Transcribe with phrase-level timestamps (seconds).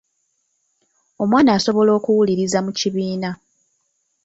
[1.23, 3.29] Omwana asobola okuwuliriza mu kibiina.